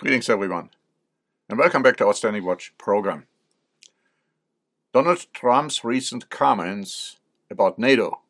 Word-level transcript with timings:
Greetings, 0.00 0.30
everyone, 0.30 0.70
and 1.46 1.58
welcome 1.58 1.82
back 1.82 1.98
to 1.98 2.06
our 2.06 2.14
Standing 2.14 2.42
Watch 2.42 2.72
program. 2.78 3.26
Donald 4.94 5.26
Trump's 5.34 5.84
recent 5.84 6.30
comments 6.30 7.18
about 7.50 7.78
NATO 7.78 8.22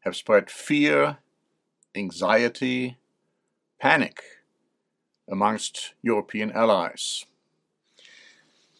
have 0.00 0.16
spread 0.16 0.50
fear, 0.50 1.18
anxiety, 1.94 2.96
panic 3.78 4.22
amongst 5.30 5.92
European 6.00 6.50
allies. 6.52 7.26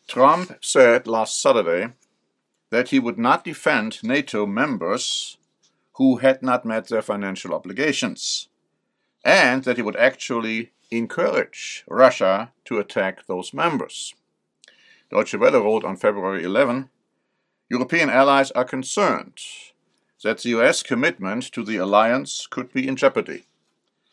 Trump 0.08 0.56
said 0.62 1.06
last 1.06 1.42
Saturday 1.42 1.88
that 2.70 2.88
he 2.88 2.98
would 2.98 3.18
not 3.18 3.44
defend 3.44 4.02
NATO 4.02 4.46
members 4.46 5.36
who 5.96 6.16
had 6.16 6.42
not 6.42 6.64
met 6.64 6.88
their 6.88 7.02
financial 7.02 7.52
obligations, 7.52 8.48
and 9.22 9.64
that 9.64 9.76
he 9.76 9.82
would 9.82 9.96
actually 9.96 10.72
encourage 10.98 11.84
Russia 11.88 12.52
to 12.64 12.78
attack 12.78 13.26
those 13.26 13.54
members. 13.54 14.14
Deutsche 15.10 15.34
Welle 15.34 15.62
wrote 15.62 15.84
on 15.84 15.96
February 15.96 16.44
11 16.44 16.88
European 17.68 18.10
allies 18.10 18.50
are 18.50 18.64
concerned 18.64 19.38
that 20.22 20.38
the 20.38 20.50
US 20.50 20.82
commitment 20.82 21.50
to 21.52 21.64
the 21.64 21.76
alliance 21.76 22.46
could 22.46 22.72
be 22.72 22.86
in 22.86 22.96
jeopardy 22.96 23.44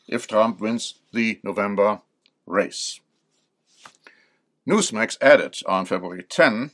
if 0.07 0.27
Trump 0.27 0.59
wins 0.59 0.95
the 1.13 1.39
November 1.43 2.01
race. 2.45 2.99
Newsmax 4.67 5.17
added 5.21 5.57
on 5.65 5.85
February 5.85 6.23
10 6.23 6.71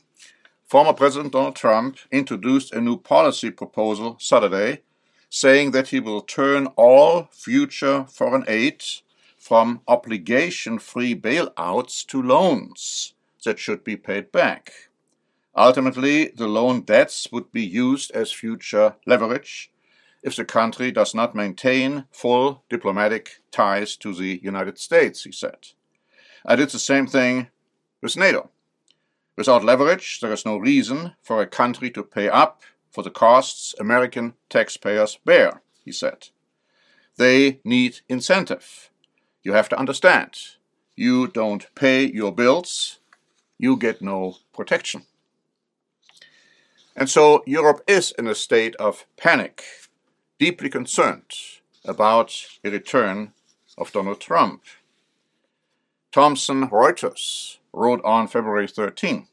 former 0.66 0.92
President 0.92 1.32
Donald 1.32 1.56
Trump 1.56 1.98
introduced 2.10 2.72
a 2.72 2.80
new 2.80 2.96
policy 2.96 3.50
proposal 3.50 4.16
Saturday 4.18 4.82
saying 5.28 5.72
that 5.72 5.88
he 5.88 6.00
will 6.00 6.20
turn 6.20 6.66
all 6.76 7.28
future 7.32 8.04
foreign 8.08 8.44
aid 8.48 8.82
from 9.46 9.80
obligation 9.86 10.76
free 10.76 11.14
bailouts 11.14 12.04
to 12.04 12.20
loans 12.20 13.14
that 13.44 13.60
should 13.60 13.84
be 13.84 13.96
paid 13.96 14.32
back. 14.32 14.72
Ultimately, 15.56 16.32
the 16.34 16.48
loan 16.48 16.80
debts 16.80 17.28
would 17.30 17.52
be 17.52 17.64
used 17.64 18.10
as 18.10 18.32
future 18.32 18.96
leverage 19.06 19.70
if 20.20 20.34
the 20.34 20.44
country 20.44 20.90
does 20.90 21.14
not 21.14 21.36
maintain 21.36 22.06
full 22.10 22.64
diplomatic 22.68 23.36
ties 23.52 23.96
to 23.96 24.12
the 24.12 24.40
United 24.42 24.78
States, 24.78 25.22
he 25.22 25.30
said. 25.30 25.68
I 26.44 26.56
did 26.56 26.70
the 26.70 26.80
same 26.80 27.06
thing 27.06 27.46
with 28.02 28.16
NATO. 28.16 28.50
Without 29.36 29.62
leverage, 29.62 30.18
there 30.18 30.32
is 30.32 30.44
no 30.44 30.56
reason 30.56 31.14
for 31.22 31.40
a 31.40 31.46
country 31.46 31.88
to 31.92 32.02
pay 32.02 32.28
up 32.28 32.62
for 32.90 33.04
the 33.04 33.12
costs 33.12 33.76
American 33.78 34.34
taxpayers 34.50 35.20
bear, 35.24 35.62
he 35.84 35.92
said. 35.92 36.30
They 37.16 37.60
need 37.62 38.00
incentive. 38.08 38.90
You 39.46 39.52
have 39.52 39.68
to 39.68 39.78
understand 39.78 40.30
you 40.96 41.28
don't 41.28 41.72
pay 41.76 42.04
your 42.04 42.32
bills, 42.32 42.98
you 43.58 43.76
get 43.76 44.02
no 44.02 44.38
protection. 44.52 45.04
And 46.96 47.08
so 47.08 47.44
Europe 47.46 47.80
is 47.86 48.12
in 48.18 48.26
a 48.26 48.34
state 48.34 48.74
of 48.80 49.06
panic, 49.16 49.62
deeply 50.40 50.68
concerned 50.68 51.30
about 51.84 52.34
a 52.64 52.70
return 52.70 53.34
of 53.78 53.92
Donald 53.92 54.20
Trump. 54.20 54.64
Thomson 56.10 56.68
Reuters 56.68 57.58
wrote 57.72 58.04
on 58.04 58.26
February 58.26 58.66
13 58.66 59.28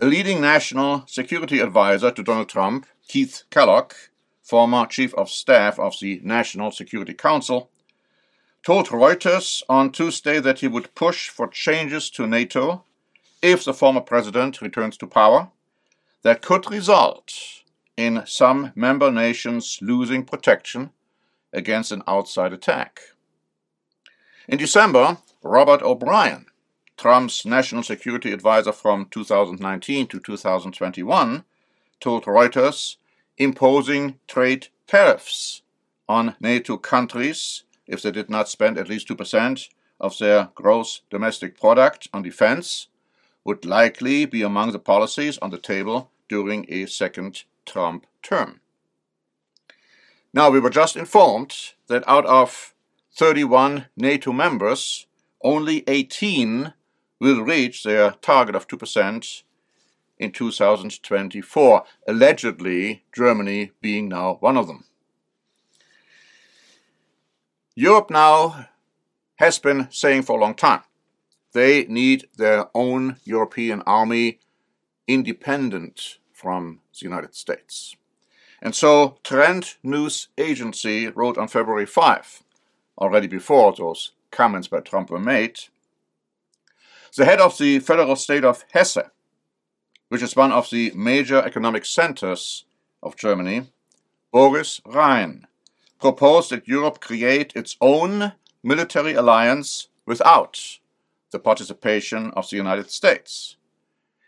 A 0.00 0.06
leading 0.06 0.40
national 0.40 1.04
security 1.06 1.60
advisor 1.60 2.10
to 2.12 2.22
Donald 2.22 2.48
Trump, 2.48 2.86
Keith 3.08 3.42
Kellogg, 3.50 3.92
former 4.42 4.86
chief 4.86 5.12
of 5.16 5.28
staff 5.28 5.78
of 5.78 6.00
the 6.00 6.18
National 6.24 6.70
Security 6.70 7.12
Council, 7.12 7.68
told 8.64 8.88
Reuters 8.88 9.62
on 9.68 9.92
Tuesday 9.92 10.40
that 10.40 10.60
he 10.60 10.68
would 10.68 10.94
push 10.94 11.28
for 11.28 11.46
changes 11.48 12.08
to 12.10 12.26
NATO 12.26 12.84
if 13.42 13.62
the 13.62 13.74
former 13.74 14.00
president 14.00 14.62
returns 14.62 14.96
to 14.96 15.06
power 15.06 15.50
that 16.22 16.40
could 16.40 16.70
result 16.70 17.34
in 17.96 18.22
some 18.24 18.72
member 18.74 19.10
nations 19.10 19.78
losing 19.82 20.24
protection 20.24 20.90
against 21.52 21.92
an 21.92 22.02
outside 22.08 22.54
attack. 22.54 23.00
In 24.48 24.56
December, 24.56 25.18
Robert 25.42 25.82
O'Brien, 25.82 26.46
Trump's 26.96 27.44
national 27.44 27.82
security 27.82 28.32
advisor 28.32 28.72
from 28.72 29.06
2019 29.10 30.06
to 30.06 30.18
2021, 30.18 31.44
told 32.00 32.24
Reuters 32.24 32.96
imposing 33.36 34.18
trade 34.26 34.68
tariffs 34.86 35.60
on 36.08 36.34
NATO 36.40 36.78
countries 36.78 37.64
if 37.86 38.02
they 38.02 38.10
did 38.10 38.30
not 38.30 38.48
spend 38.48 38.78
at 38.78 38.88
least 38.88 39.08
2% 39.08 39.68
of 40.00 40.18
their 40.18 40.50
gross 40.54 41.02
domestic 41.10 41.58
product 41.58 42.08
on 42.12 42.22
defense, 42.22 42.88
would 43.44 43.64
likely 43.64 44.24
be 44.24 44.42
among 44.42 44.72
the 44.72 44.78
policies 44.78 45.38
on 45.38 45.50
the 45.50 45.58
table 45.58 46.10
during 46.28 46.64
a 46.68 46.86
second 46.86 47.44
Trump 47.66 48.06
term. 48.22 48.60
Now, 50.32 50.50
we 50.50 50.60
were 50.60 50.70
just 50.70 50.96
informed 50.96 51.74
that 51.86 52.02
out 52.08 52.26
of 52.26 52.74
31 53.12 53.86
NATO 53.96 54.32
members, 54.32 55.06
only 55.42 55.84
18 55.86 56.72
will 57.20 57.42
reach 57.42 57.84
their 57.84 58.12
target 58.12 58.56
of 58.56 58.66
2% 58.66 59.42
in 60.18 60.32
2024, 60.32 61.84
allegedly 62.08 63.04
Germany 63.14 63.72
being 63.80 64.08
now 64.08 64.38
one 64.40 64.56
of 64.56 64.66
them. 64.66 64.84
Europe 67.76 68.08
now 68.08 68.68
has 69.36 69.58
been 69.58 69.88
saying 69.90 70.22
for 70.22 70.38
a 70.38 70.40
long 70.40 70.54
time 70.54 70.82
they 71.54 71.84
need 71.86 72.28
their 72.36 72.66
own 72.74 73.16
European 73.24 73.82
army 73.82 74.38
independent 75.08 76.18
from 76.32 76.80
the 76.92 77.04
United 77.04 77.34
States. 77.34 77.96
And 78.62 78.74
so 78.74 79.18
Trend 79.22 79.74
News 79.82 80.28
Agency 80.38 81.08
wrote 81.08 81.36
on 81.36 81.48
February 81.48 81.86
5, 81.86 82.42
already 82.98 83.26
before 83.26 83.72
those 83.72 84.12
comments 84.30 84.68
by 84.68 84.80
Trump 84.80 85.10
were 85.10 85.18
made, 85.18 85.58
the 87.16 87.24
head 87.24 87.40
of 87.40 87.58
the 87.58 87.78
federal 87.78 88.16
state 88.16 88.44
of 88.44 88.64
Hesse, 88.72 89.10
which 90.08 90.22
is 90.22 90.34
one 90.34 90.50
of 90.50 90.70
the 90.70 90.92
major 90.94 91.38
economic 91.38 91.84
centers 91.84 92.64
of 93.02 93.16
Germany, 93.16 93.68
Boris 94.32 94.80
Rhein, 94.84 95.46
proposed 96.04 96.50
that 96.50 96.68
Europe 96.68 97.00
create 97.00 97.50
its 97.56 97.78
own 97.80 98.34
military 98.62 99.14
alliance 99.14 99.88
without 100.04 100.78
the 101.30 101.38
participation 101.38 102.30
of 102.36 102.50
the 102.50 102.56
United 102.56 102.90
States. 102.90 103.56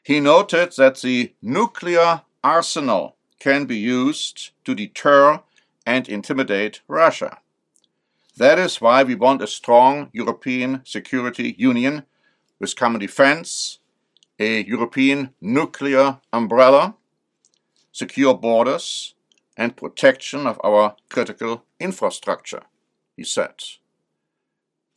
He 0.02 0.18
noted 0.18 0.72
that 0.78 1.02
the 1.02 1.34
nuclear 1.42 2.22
arsenal 2.42 3.16
can 3.38 3.66
be 3.66 3.76
used 3.76 4.52
to 4.64 4.74
deter 4.74 5.40
and 5.84 6.08
intimidate 6.08 6.80
Russia. 6.88 7.40
That 8.38 8.58
is 8.58 8.80
why 8.80 9.02
we 9.02 9.14
want 9.14 9.42
a 9.42 9.46
strong 9.46 10.08
European 10.14 10.80
security 10.82 11.54
union 11.58 12.04
with 12.58 12.74
common 12.74 13.02
defense, 13.02 13.80
a 14.38 14.62
European 14.64 15.34
nuclear 15.42 16.20
umbrella, 16.32 16.94
secure 17.92 18.32
borders, 18.32 19.12
and 19.58 19.76
protection 19.76 20.46
of 20.46 20.58
our 20.64 20.96
critical 21.10 21.65
infrastructure, 21.80 22.62
he 23.16 23.24
said. 23.24 23.62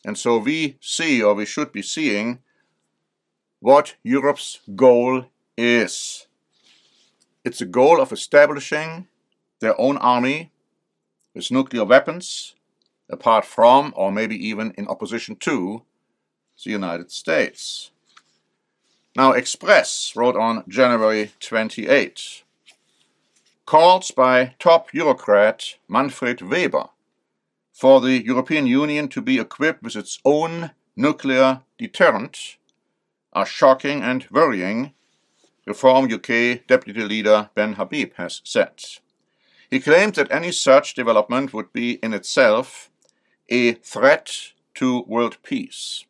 And 0.05 0.17
so 0.17 0.37
we 0.37 0.77
see, 0.81 1.21
or 1.21 1.33
we 1.33 1.45
should 1.45 1.71
be 1.71 1.81
seeing, 1.81 2.39
what 3.59 3.95
Europe's 4.03 4.59
goal 4.75 5.25
is. 5.57 6.27
It's 7.43 7.61
a 7.61 7.65
goal 7.65 7.99
of 7.99 8.11
establishing 8.11 9.07
their 9.59 9.79
own 9.79 9.97
army 9.97 10.51
with 11.35 11.51
nuclear 11.51 11.83
weapons, 11.83 12.55
apart 13.09 13.45
from, 13.45 13.93
or 13.95 14.11
maybe 14.11 14.35
even 14.47 14.71
in 14.77 14.87
opposition 14.87 15.35
to, 15.37 15.83
the 16.63 16.71
United 16.71 17.11
States. 17.11 17.91
Now, 19.15 19.31
Express 19.31 20.13
wrote 20.15 20.35
on 20.35 20.63
January 20.67 21.31
28 21.39 22.43
calls 23.69 24.09
by 24.09 24.55
top 24.57 24.89
Eurocrat 24.93 25.75
Manfred 25.87 26.41
Weber 26.41 26.89
for 27.71 28.01
the 28.01 28.25
European 28.25 28.65
Union 28.65 29.07
to 29.09 29.21
be 29.21 29.37
equipped 29.37 29.83
with 29.83 29.95
its 29.95 30.17
own 30.25 30.71
nuclear 30.95 31.61
deterrent 31.77 32.57
are 33.31 33.45
shocking 33.45 34.01
and 34.01 34.25
worrying, 34.31 34.95
Reform 35.67 36.11
UK 36.11 36.65
Deputy 36.65 37.03
Leader 37.03 37.51
Ben 37.53 37.73
Habib 37.73 38.13
has 38.15 38.41
said. 38.43 38.83
He 39.69 39.79
claimed 39.79 40.15
that 40.15 40.31
any 40.31 40.51
such 40.51 40.95
development 40.95 41.53
would 41.53 41.71
be 41.71 41.99
in 42.01 42.11
itself 42.11 42.89
a 43.49 43.73
threat 43.73 44.53
to 44.73 45.03
world 45.03 45.37
peace. 45.43 46.05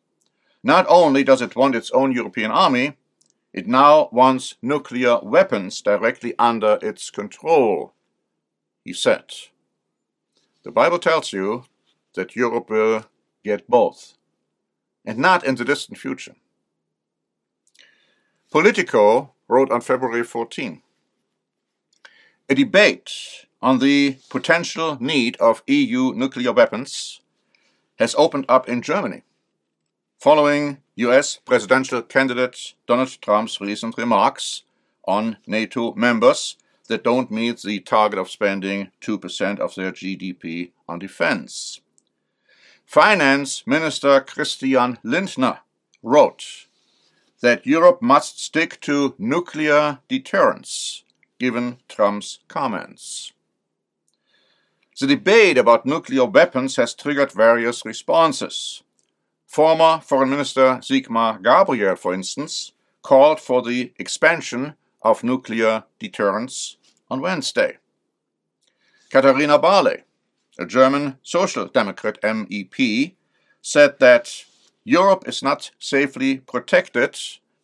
Not 0.62 0.86
only 0.88 1.22
does 1.24 1.42
it 1.42 1.56
want 1.56 1.74
its 1.74 1.90
own 1.90 2.12
European 2.12 2.52
army, 2.52 2.96
it 3.52 3.66
now 3.66 4.08
wants 4.12 4.54
nuclear 4.62 5.18
weapons 5.22 5.80
directly 5.82 6.34
under 6.38 6.78
its 6.82 7.10
control, 7.10 7.92
he 8.84 8.92
said. 8.92 9.24
The 10.62 10.70
Bible 10.70 10.98
tells 10.98 11.32
you 11.32 11.64
that 12.14 12.36
Europe 12.36 12.70
will 12.70 13.06
get 13.44 13.68
both 13.68 14.14
and 15.04 15.18
not 15.18 15.44
in 15.44 15.56
the 15.56 15.64
distant 15.64 15.98
future. 15.98 16.36
Politico 18.50 19.32
wrote 19.48 19.70
on 19.70 19.80
February 19.80 20.22
14 20.22 20.82
A 22.48 22.54
debate 22.54 23.46
on 23.62 23.78
the 23.78 24.18
potential 24.28 24.96
need 25.00 25.36
of 25.38 25.62
EU 25.66 26.12
nuclear 26.14 26.52
weapons 26.52 27.20
has 27.98 28.14
opened 28.16 28.46
up 28.48 28.68
in 28.68 28.82
Germany 28.82 29.22
following 30.18 30.78
US 31.00 31.38
presidential 31.46 32.02
candidate 32.02 32.74
Donald 32.86 33.16
Trump's 33.22 33.58
recent 33.60 33.96
remarks 33.96 34.64
on 35.06 35.38
NATO 35.46 35.94
members 35.94 36.56
that 36.88 37.04
don't 37.04 37.30
meet 37.30 37.62
the 37.62 37.80
target 37.80 38.18
of 38.18 38.28
spending 38.28 38.90
2% 39.00 39.60
of 39.60 39.74
their 39.74 39.92
GDP 39.92 40.72
on 40.86 40.98
defense. 40.98 41.80
Finance 42.84 43.66
Minister 43.66 44.20
Christian 44.20 44.98
Lindner 45.02 45.60
wrote 46.02 46.66
that 47.40 47.66
Europe 47.66 48.02
must 48.02 48.42
stick 48.42 48.78
to 48.82 49.14
nuclear 49.18 50.00
deterrence, 50.08 51.04
given 51.38 51.78
Trump's 51.88 52.40
comments. 52.48 53.32
The 55.00 55.06
debate 55.06 55.56
about 55.56 55.86
nuclear 55.86 56.26
weapons 56.26 56.76
has 56.76 56.92
triggered 56.94 57.32
various 57.32 57.86
responses. 57.86 58.82
Former 59.50 60.00
Foreign 60.00 60.30
Minister 60.30 60.78
Sigmar 60.80 61.42
Gabriel, 61.42 61.96
for 61.96 62.14
instance, 62.14 62.70
called 63.02 63.40
for 63.40 63.62
the 63.62 63.92
expansion 63.98 64.74
of 65.02 65.24
nuclear 65.24 65.82
deterrence 65.98 66.76
on 67.10 67.20
Wednesday. 67.20 67.78
Katharina 69.10 69.58
Barley, 69.58 70.04
a 70.56 70.64
German 70.64 71.18
Social 71.24 71.66
Democrat 71.66 72.22
MEP, 72.22 73.16
said 73.60 73.98
that 73.98 74.44
Europe 74.84 75.26
is 75.26 75.42
not 75.42 75.72
safely 75.80 76.38
protected 76.38 77.18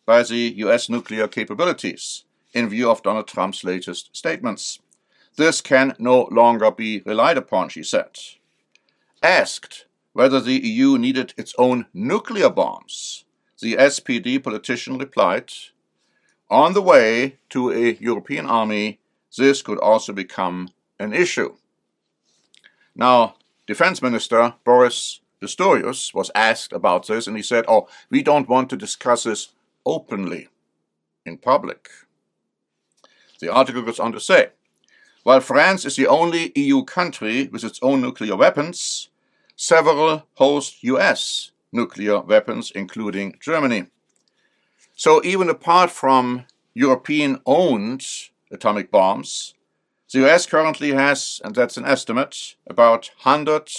by 0.05 0.23
the 0.23 0.55
US 0.57 0.89
nuclear 0.89 1.29
capabilities 1.29 2.25
in 2.53 2.67
view 2.67 2.91
of 2.91 3.01
Donald 3.01 3.29
Trump's 3.29 3.63
latest 3.63 4.09
statements. 4.11 4.79
This 5.37 5.61
can 5.61 5.95
no 5.99 6.27
longer 6.31 6.69
be 6.69 7.01
relied 7.05 7.37
upon, 7.37 7.69
she 7.69 7.83
said. 7.83 8.19
Asked 9.23 9.85
whether 10.17 10.39
the 10.39 10.59
EU 10.67 10.97
needed 10.97 11.31
its 11.37 11.53
own 11.59 11.85
nuclear 11.93 12.49
bombs, 12.49 13.23
the 13.61 13.75
SPD 13.75 14.43
politician 14.43 14.97
replied, 14.97 15.53
On 16.49 16.73
the 16.73 16.81
way 16.81 17.35
to 17.51 17.71
a 17.71 17.93
European 17.99 18.47
army, 18.47 18.97
this 19.37 19.61
could 19.61 19.77
also 19.77 20.11
become 20.13 20.69
an 20.99 21.13
issue. 21.13 21.53
Now, 22.95 23.35
Defense 23.67 24.01
Minister 24.01 24.55
Boris 24.65 25.21
Pistorius 25.39 26.15
was 26.15 26.31
asked 26.33 26.73
about 26.73 27.05
this, 27.05 27.27
and 27.27 27.37
he 27.37 27.43
said, 27.43 27.65
Oh, 27.67 27.87
we 28.09 28.23
don't 28.23 28.49
want 28.49 28.71
to 28.71 28.75
discuss 28.75 29.21
this 29.21 29.49
openly 29.85 30.47
in 31.27 31.37
public. 31.37 31.89
The 33.39 33.53
article 33.53 33.83
goes 33.83 33.99
on 33.99 34.13
to 34.13 34.19
say, 34.19 34.49
while 35.21 35.41
France 35.41 35.85
is 35.85 35.95
the 35.95 36.07
only 36.07 36.51
EU 36.55 36.83
country 36.85 37.49
with 37.49 37.63
its 37.63 37.77
own 37.83 38.01
nuclear 38.01 38.35
weapons, 38.35 39.09
several 39.57 40.23
host 40.35 40.81
US 40.83 41.51
nuclear 41.73 42.21
weapons, 42.21 42.71
including 42.71 43.37
Germany. 43.41 43.87
So, 44.95 45.21
even 45.23 45.49
apart 45.49 45.91
from 45.91 46.45
European 46.73 47.41
owned 47.45 48.05
atomic 48.51 48.91
bombs. 48.91 49.55
The 50.13 50.25
US 50.25 50.45
currently 50.45 50.93
has, 50.93 51.41
and 51.43 51.53
that's 51.53 51.75
an 51.75 51.85
estimate, 51.85 52.55
about 52.67 53.11
100 53.23 53.69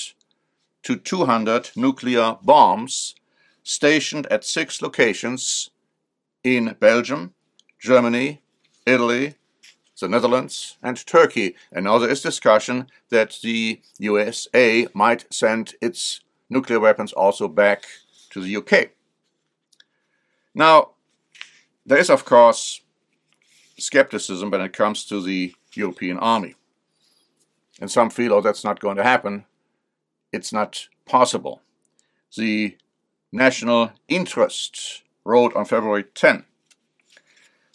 to 0.83 0.97
200 0.97 1.71
nuclear 1.77 2.37
bombs 2.43 3.15
stationed 3.63 4.27
at 4.27 4.45
six 4.45 4.83
locations 4.83 5.71
in 6.43 6.77
Belgium, 6.81 7.35
Germany, 7.81 8.43
Italy, 8.85 9.35
the 10.01 10.09
Netherlands, 10.09 10.77
and 10.83 11.05
Turkey. 11.07 11.57
And 11.73 11.85
now 11.85 11.99
there 11.99 12.11
is 12.11 12.21
discussion 12.21 12.89
that 13.11 13.39
the 13.43 13.81
USA 13.99 14.87
might 14.95 15.33
send 15.33 15.75
its 15.81 16.21
nuclear 16.49 16.81
weapons 16.81 17.13
also 17.13 17.49
back 17.49 17.85
to 18.31 18.41
the 18.41 18.57
UK. 18.57 18.91
Now, 20.55 20.91
there 21.85 21.99
is, 21.99 22.11
of 22.11 22.25
course, 22.25 22.81
skepticism 23.79 24.51
when 24.51 24.61
it 24.61 24.73
comes 24.73 25.05
to 25.07 25.21
the 25.21 25.55
European 25.75 26.19
army. 26.19 26.55
And 27.81 27.91
some 27.91 28.11
feel, 28.11 28.35
oh, 28.35 28.41
that's 28.41 28.65
not 28.65 28.81
going 28.81 28.97
to 28.97 29.05
happen. 29.05 29.45
It's 30.33 30.53
not 30.53 30.89
possible. 31.07 31.63
The 32.37 32.77
National 33.33 33.93
Interest 34.09 35.03
wrote 35.25 35.55
on 35.55 35.65
February 35.65 36.05
10 36.15 36.45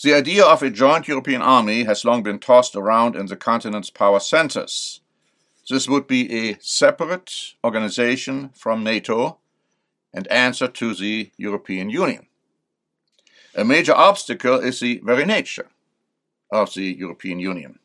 The 0.03 0.13
idea 0.13 0.43
of 0.43 0.61
a 0.61 0.69
joint 0.69 1.07
European 1.07 1.41
army 1.41 1.85
has 1.85 2.03
long 2.03 2.23
been 2.23 2.39
tossed 2.39 2.75
around 2.75 3.15
in 3.15 3.27
the 3.27 3.37
continent's 3.37 3.89
power 3.89 4.19
centers. 4.19 4.99
This 5.69 5.87
would 5.87 6.07
be 6.07 6.49
a 6.49 6.57
separate 6.59 7.53
organization 7.63 8.49
from 8.49 8.83
NATO 8.83 9.37
and 10.13 10.27
answer 10.27 10.67
to 10.67 10.93
the 10.93 11.31
European 11.37 11.89
Union. 11.89 12.27
A 13.55 13.63
major 13.63 13.93
obstacle 13.93 14.59
is 14.59 14.81
the 14.81 14.99
very 15.05 15.23
nature 15.23 15.69
of 16.51 16.73
the 16.73 16.93
European 16.99 17.39
Union. 17.39 17.79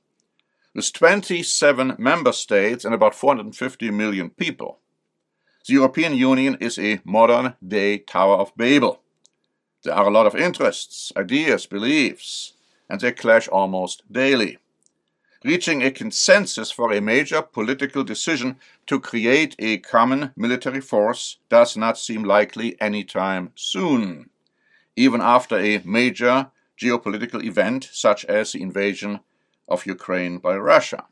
With 0.75 0.93
27 0.93 1.94
member 2.00 2.32
states 2.32 2.85
and 2.85 2.94
about 2.94 3.14
450 3.14 3.93
million 3.93 4.31
people, 4.31 4.81
the 5.69 5.75
European 5.75 6.17
Union 6.17 6.56
is 6.61 6.81
a 6.81 7.00
modern 7.05 7.55
day 7.64 7.99
Tower 7.99 8.38
of 8.38 8.56
Babel. 8.56 9.03
There 9.88 9.96
are 9.96 10.08
a 10.08 10.11
lot 10.11 10.26
of 10.26 10.37
interests, 10.37 11.14
ideas, 11.17 11.64
beliefs, 11.64 12.52
and 12.90 13.00
they 13.00 13.11
clash 13.11 13.49
almost 13.49 14.02
daily. 14.12 14.58
Reaching 15.43 15.82
a 15.82 15.90
consensus 15.90 16.70
for 16.70 16.93
a 16.93 17.00
major 17.00 17.40
political 17.40 18.05
decision 18.05 18.56
to 18.87 19.00
create 19.00 19.56
a 19.58 19.79
common 19.79 20.32
military 20.37 20.82
force 20.82 21.38
does 21.49 21.75
not 21.75 21.96
seem 21.96 22.23
likely 22.23 22.79
anytime 22.82 23.52
soon, 23.55 24.29
even 24.94 25.23
after 25.23 25.56
a 25.56 25.81
major 25.87 26.50
geopolitical 26.79 27.43
event 27.43 27.88
such 27.90 28.26
as 28.26 28.52
the 28.52 28.61
invasion 28.61 29.20
of 29.69 29.87
Ukraine 29.87 30.37
by 30.37 30.58
Russia. 30.58 31.06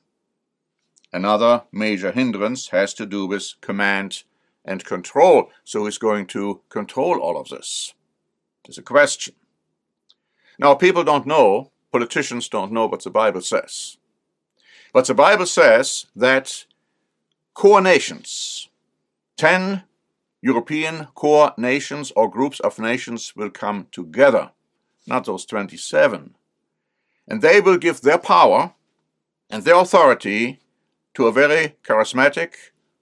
Another 1.15 1.63
major 1.73 2.13
hindrance 2.13 2.69
has 2.69 2.93
to 2.93 3.07
do 3.07 3.25
with 3.27 3.55
command 3.63 4.25
and 4.67 4.85
control. 4.85 5.51
So, 5.65 5.85
who's 5.85 5.97
going 5.97 6.27
to 6.27 6.61
control 6.69 7.19
all 7.21 7.41
of 7.41 7.49
this? 7.49 7.95
There's 8.67 8.79
a 8.79 8.83
question. 8.83 9.35
Now, 10.59 10.75
people 10.75 11.05
don't 11.05 11.27
know, 11.27 11.71
politicians 11.93 12.49
don't 12.49 12.73
know 12.73 12.87
what 12.87 13.05
the 13.05 13.11
Bible 13.11 13.43
says. 13.43 13.99
But 14.93 15.07
the 15.07 15.15
Bible 15.15 15.47
says 15.47 16.07
that 16.17 16.65
core 17.55 17.81
nations, 17.81 18.69
10 19.37 19.83
European 20.43 21.09
core 21.15 21.53
nations 21.57 22.13
or 22.17 22.31
groups 22.31 22.61
of 22.61 22.79
nations, 22.79 23.35
will 23.37 23.51
come 23.51 23.87
together 23.93 24.51
not 25.07 25.25
those 25.25 25.47
27. 25.47 26.35
And 27.29 27.43
they 27.43 27.61
will 27.61 27.79
give 27.79 28.01
their 28.01 28.19
power 28.19 28.75
and 29.49 29.65
their 29.65 29.77
authority 29.77 30.61
to 31.15 31.27
a 31.27 31.33
very 31.33 31.77
charismatic, 31.83 32.55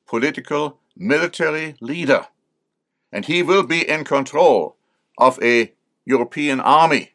political, 0.07 0.79
military 0.97 1.77
leader. 1.81 2.27
And 3.11 3.25
he 3.25 3.43
will 3.43 3.63
be 3.63 3.89
in 3.89 4.05
control 4.05 4.77
of 5.19 5.43
a 5.43 5.73
European 6.05 6.61
army 6.61 7.13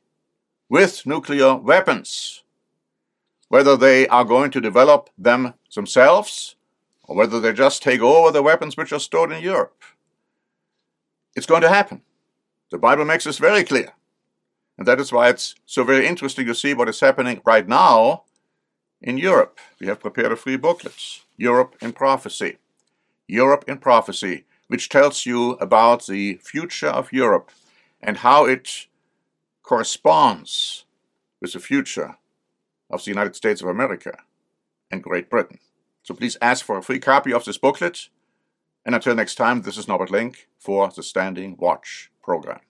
with 0.70 1.06
nuclear 1.06 1.56
weapons. 1.56 2.44
Whether 3.50 3.76
they 3.76 4.08
are 4.08 4.26
going 4.26 4.52
to 4.52 4.62
develop 4.62 5.10
them 5.18 5.56
themselves 5.74 6.56
or 7.04 7.16
whether 7.16 7.40
they 7.40 7.54
just 7.54 7.82
take 7.82 8.02
over 8.02 8.32
the 8.32 8.44
weapons 8.44 8.78
which 8.78 8.94
are 8.94 9.00
stored 9.00 9.32
in 9.32 9.42
Europe. 9.42 9.84
It's 11.36 11.48
going 11.48 11.64
to 11.64 11.70
happen. 11.70 12.02
The 12.70 12.78
Bible 12.78 13.06
makes 13.06 13.24
this 13.24 13.40
very 13.40 13.64
clear. 13.64 13.94
And 14.78 14.88
that 14.88 15.00
is 15.00 15.12
why 15.12 15.30
it's 15.30 15.56
so 15.66 15.84
very 15.84 16.06
interesting 16.06 16.46
to 16.46 16.56
see 16.56 16.74
what 16.74 16.88
is 16.88 17.00
happening 17.00 17.42
right 17.46 17.68
now 17.68 18.24
in 19.02 19.18
Europe. 19.18 19.60
We 19.80 19.88
have 19.88 20.00
prepared 20.00 20.32
a 20.32 20.36
free 20.36 20.58
booklet, 20.58 21.22
Europe 21.36 21.76
in 21.82 21.94
Prophecy. 21.94 22.58
Europe 23.28 23.66
in 23.68 23.78
Prophecy, 23.78 24.46
which 24.68 24.90
tells 24.90 25.26
you 25.26 25.52
about 25.54 26.06
the 26.06 26.36
future 26.44 26.88
of 26.88 27.12
Europe 27.12 27.52
and 28.02 28.18
how 28.18 28.46
it 28.46 28.88
corresponds 29.64 30.86
with 31.42 31.54
the 31.54 31.60
future 31.60 32.18
of 32.90 33.04
the 33.04 33.12
United 33.12 33.36
States 33.36 33.62
of 33.62 33.68
America 33.68 34.18
and 34.92 35.04
Great 35.04 35.30
Britain. 35.30 35.60
So 36.04 36.14
please 36.14 36.38
ask 36.42 36.66
for 36.66 36.78
a 36.78 36.84
free 36.84 37.00
copy 37.00 37.32
of 37.32 37.46
this 37.46 37.58
booklet. 37.58 38.10
And 38.86 38.96
until 38.96 39.16
next 39.16 39.36
time, 39.36 39.62
this 39.62 39.78
is 39.78 39.88
Norbert 39.88 40.10
Link 40.10 40.48
for 40.58 40.90
the 40.90 41.04
Standing 41.04 41.56
Watch 41.58 42.10
program. 42.24 42.62